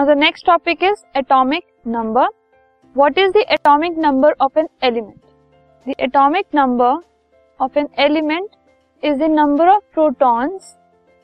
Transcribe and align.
Now 0.00 0.06
the 0.06 0.14
next 0.14 0.44
topic 0.44 0.82
is 0.82 1.04
atomic 1.14 1.64
number. 1.84 2.26
What 2.96 3.18
is 3.18 3.34
the 3.34 3.44
atomic 3.50 3.98
number 3.98 4.34
of 4.40 4.56
an 4.56 4.68
element? 4.80 5.22
The 5.86 5.94
atomic 5.98 6.54
number 6.54 6.92
of 7.60 7.76
an 7.76 7.88
element 7.98 8.56
is 9.02 9.18
the 9.18 9.28
number 9.28 9.68
of 9.68 9.82
protons 9.92 10.78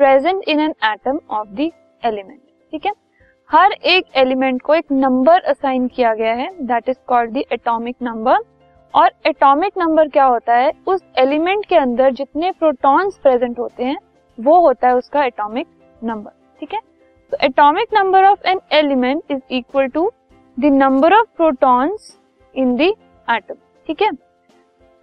present 0.00 0.44
in 0.46 0.60
an 0.60 0.74
atom 0.82 1.20
of 1.30 1.54
the 1.56 1.70
element. 2.02 2.42
ठीक 2.72 2.86
है 2.86 2.92
हर 3.50 3.72
एक 3.92 4.10
element 4.16 4.60
को 4.62 4.74
एक 4.74 4.92
number 4.92 5.48
assign 5.52 5.86
किया 5.94 6.12
गया 6.14 6.34
है 6.34 6.50
that 6.66 6.88
is 6.88 6.98
called 7.08 7.32
the 7.32 7.44
atomic 7.52 7.96
number 8.02 8.44
और 8.94 9.10
एटॉमिक 9.26 9.78
नंबर 9.78 10.08
क्या 10.08 10.24
होता 10.26 10.56
है 10.56 10.72
उस 10.88 11.02
एलिमेंट 11.18 11.64
के 11.68 11.76
अंदर 11.76 12.12
जितने 12.20 12.50
प्रोटॉन्स 12.58 13.18
प्रेजेंट 13.22 13.58
होते 13.58 13.84
हैं 13.84 13.96
वो 14.38 14.60
होता 14.66 14.88
है 14.88 14.96
उसका 14.96 15.24
एटॉमिक 15.24 15.66
नंबर 16.02 16.30
ठीक 16.60 16.74
है 16.74 16.87
तो 17.32 17.36
atomic 17.42 17.88
number 17.94 18.24
of 18.24 18.46
an 18.48 18.60
element 18.72 19.30
is 19.30 19.40
equal 19.52 19.86
to 19.88 20.10
the 20.56 20.72
number 20.74 21.12
of 21.14 21.26
protons 21.36 22.16
in 22.54 22.76
the 22.76 22.80
atom 23.28 23.54
ठीक 23.88 24.02
है? 24.02 24.10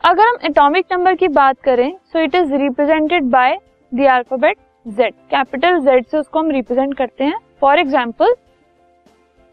अगर 0.04 0.28
हम 0.28 0.38
एटॉमिक 0.46 0.86
नंबर 0.92 1.16
की 1.16 1.28
बात 1.30 1.62
करें 1.64 1.92
so 2.04 2.20
it 2.20 2.36
is 2.36 2.54
represented 2.56 3.30
by 3.32 3.58
the 3.92 4.08
alphabet 4.12 4.58
Z 4.86 5.14
capital 5.32 5.80
Z 5.82 6.06
से 6.06 6.18
उसको 6.18 6.40
हम 6.40 6.50
रिप्रेजेंट 6.52 6.98
करते 6.98 7.24
हैं. 7.24 7.40
फॉर 7.62 7.80
एग्ज़ाम्पल 7.80 8.34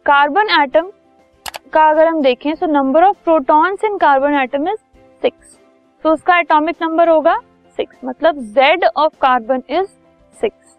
कार्बन 0.07 0.49
एटम 0.63 0.91
का 1.73 1.89
अगर 1.91 2.07
हम 2.07 2.23
देखें 2.23 2.55
so 2.55 2.67
number 2.69 3.05
of 3.05 3.17
protons 3.25 3.85
in 3.85 3.97
carbon 3.99 4.35
atom 4.43 4.69
is 4.69 4.79
six 5.23 5.59
तो 6.05 6.13
उसका 6.13 6.39
एटॉमिक 6.39 6.77
नंबर 6.83 7.09
होगा 7.09 7.39
सिक्स 7.79 7.99
मतलब 8.05 8.39
Z 8.55 8.85
of 8.87 9.17
carbon 9.21 9.63
is 9.71 9.87
six 10.35 10.77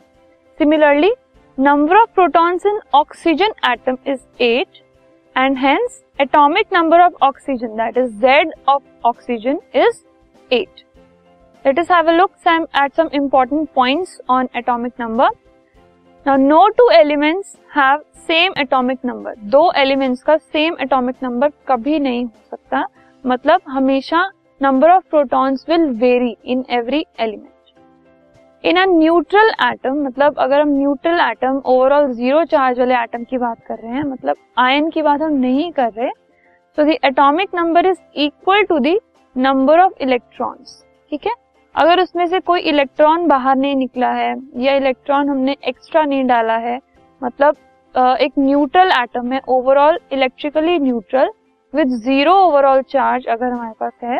similarly 0.59 1.13
number 1.57 1.95
of 1.95 2.09
protons 2.15 2.65
in 2.65 2.79
oxygen 2.95 3.51
atom 3.71 3.97
is 4.07 4.21
eight 4.43 4.77
and 5.35 5.57
hence 5.57 6.01
atomic 6.19 6.73
number 6.73 7.01
of 7.01 7.23
oxygen 7.23 7.75
that 7.77 7.97
is 7.97 8.15
Z 8.21 8.53
of 8.67 8.81
oxygen 9.05 9.59
is 9.75 10.01
eight 10.51 10.81
let 11.65 11.79
us 11.79 11.91
have 11.91 12.09
look 12.09 12.31
some 12.45 12.65
at 12.83 12.95
some 12.95 13.09
important 13.13 13.69
points 13.75 14.19
on 14.29 14.49
atomic 14.55 14.93
number 14.99 15.29
now 16.25 16.37
no 16.37 16.67
two 16.77 16.89
elements 16.91 17.55
have 17.75 18.01
same 18.27 18.53
atomic 18.61 19.05
number 19.05 19.35
दो 19.51 19.71
elements 19.77 20.23
का 20.23 20.37
same 20.37 20.77
atomic 20.81 21.23
number 21.23 21.51
कभी 21.67 21.99
नहीं 21.99 22.25
हो 22.25 22.57
सकता। 22.57 22.85
मतलब 23.23 23.61
हमेशा 23.69 24.29
number 24.61 24.91
of 24.91 25.09
protons 25.09 25.65
will 25.69 25.89
vary 25.99 26.35
in 26.45 26.65
every 26.71 27.05
element 27.19 27.52
in 28.63 28.77
a 28.77 28.85
neutral 28.87 29.49
atom 29.63 29.95
मतलब 30.03 30.37
अगर 30.39 30.61
हम 30.61 30.69
neutral 30.69 31.19
atom, 31.19 31.61
overall 31.65 32.11
zero 32.11 32.43
charge 32.45 32.79
वाले 32.79 32.95
एटम 32.95 33.23
की 33.23 33.37
बात 33.37 33.57
कर 33.67 33.77
रहे 33.77 33.91
हैं 33.91 34.03
मतलब 34.03 34.35
आयन 34.59 34.89
की 34.89 35.01
बात 35.01 35.21
हम 35.21 35.33
नहीं 35.37 35.71
कर 35.71 35.91
रहे 35.91 36.09
तो 36.77 36.83
the 36.83 36.95
atomic 37.05 37.49
number 37.55 37.85
is 37.85 37.99
equal 38.17 38.63
to 38.63 38.79
the 38.79 38.95
number 39.35 39.79
of 39.79 40.01
electrons 40.01 40.81
ठीक 41.11 41.25
है? 41.27 41.33
अगर 41.75 42.01
उसमें 42.01 42.25
से 42.27 42.39
कोई 42.41 42.59
इलेक्ट्रॉन 42.61 43.27
बाहर 43.27 43.55
नहीं 43.55 43.75
निकला 43.75 44.11
है, 44.11 44.35
या 44.57 44.73
इलेक्ट्रॉन 44.75 45.29
हमने 45.29 45.55
एक्स्ट्रा 45.67 46.03
नहीं 46.03 46.23
डाला 46.25 46.57
है 46.59 46.79
मतलब 47.21 48.17
एक 48.21 48.31
न्यूट्रल 48.39 48.91
एटम 49.01 49.31
है 49.33 49.41
overall 49.49 49.99
electrically 50.13 50.79
neutral 50.79 51.31
with 51.73 51.89
zero 52.03 52.33
overall 52.39 52.81
charge 52.89 53.27
अगर 53.27 53.45
हमारे 53.45 53.73
पास 53.79 53.93
है 54.03 54.19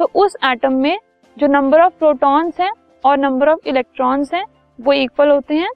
तो 0.00 0.10
उस 0.14 0.36
एटम 0.44 0.82
में 0.82 0.96
जो 1.36 1.46
नंबर 1.48 1.80
ऑफ़ 1.80 1.92
प्रोटॉन्स 1.98 2.60
हैं 2.60 2.72
और 3.04 3.18
नंबर 3.18 3.48
ऑफ़ 3.48 3.68
इलेक्ट्रॉन्स 3.68 4.34
हैं, 4.34 4.44
वो 4.78 4.92
इक्वल 4.92 5.30
होते 5.30 5.54
हैं। 5.54 5.70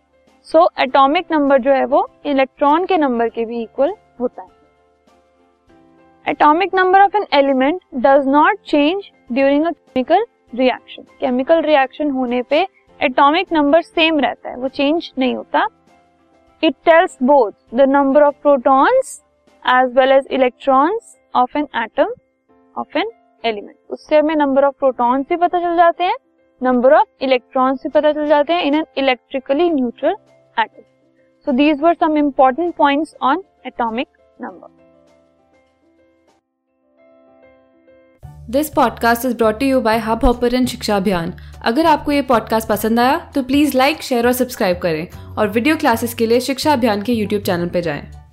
सो 0.46 0.68
एटॉमिक 0.80 1.32
नंबर 1.32 1.58
जो 1.58 1.72
है 1.72 1.84
वो 1.86 2.08
इलेक्ट्रॉन 2.26 2.84
के 2.86 2.96
नंबर 2.98 3.28
के 3.28 3.44
भी 3.44 3.62
इक्वल 3.62 3.94
होता 4.20 4.42
है। 4.42 4.48
Atomic 6.26 6.74
number 6.74 7.00
of 7.00 7.16
an 7.16 7.26
element 7.34 7.80
does 7.96 8.26
not 8.28 8.58
change 8.66 9.10
during 9.32 9.66
a 9.66 9.70
chemical 9.70 10.24
reaction 10.52 11.02
chemical 11.20 11.60
reaction 11.62 12.10
होने 12.10 12.42
पे 12.42 12.66
एटॉमिक 13.00 13.52
नंबर 13.52 13.82
सेम 13.82 14.18
रहता 14.20 14.50
है, 14.50 14.56
वो 14.56 14.68
चेंज 14.68 15.12
नहीं 15.18 15.34
होता। 15.36 15.66
It 16.62 16.74
tells 16.84 17.18
both 17.22 17.52
the 17.74 17.88
number 17.88 18.22
of 18.22 18.34
protons 18.42 19.20
as 19.64 19.96
well 19.98 20.12
as 20.12 20.26
electrons 20.30 21.16
of 21.34 21.58
an 21.58 21.66
atom 21.76 22.12
of 22.74 22.98
an 22.98 23.10
element 23.44 23.76
उससे 23.90 24.18
हमें 24.18 24.34
number 24.36 24.64
of 24.64 24.74
protons 24.78 25.26
भी 25.28 25.36
पता 25.36 25.60
चल 25.60 25.76
जाते 25.76 26.04
हैं 26.04 26.16
नंबर 26.62 26.92
ऑफ़ 26.94 27.08
इलेक्ट्रॉन्स 27.22 27.80
भी 27.82 27.88
पता 27.88 28.12
चल 28.12 28.26
जाते 28.26 28.52
हैं 28.52 28.62
in 28.62 28.74
an 28.74 28.84
electrically 28.98 29.70
neutral 29.70 30.16
atom 30.56 30.82
so 31.46 31.52
these 31.52 31.80
were 31.80 31.94
some 31.94 32.16
important 32.16 32.74
points 32.74 33.14
on 33.22 33.42
atomic 33.66 34.08
number 34.40 34.74
this 38.50 38.68
podcast 38.70 39.24
is 39.24 39.36
brought 39.36 39.62
you 39.62 39.80
by 39.80 39.98
Hubhopper 40.24 40.64
Shiksha 40.66 40.96
Abhiyan 40.96 41.32
अगर 41.64 41.86
आपको 41.86 42.12
ये 42.12 42.22
पॉडकास्ट 42.22 42.68
पसंद 42.68 43.00
आया 43.00 43.18
तो 43.34 43.42
प्लीज़ 43.42 43.76
लाइक 43.78 44.02
शेयर 44.02 44.26
और 44.26 44.32
सब्सक्राइब 44.32 44.78
करें 44.78 45.34
और 45.38 45.48
वीडियो 45.48 45.76
क्लासेस 45.76 46.14
के 46.14 46.26
लिए 46.26 46.40
शिक्षा 46.40 46.72
अभियान 46.72 47.02
के 47.02 47.12
यूट्यूब 47.12 47.42
चैनल 47.42 47.68
पर 47.68 47.80
जाएँ। 47.80 48.25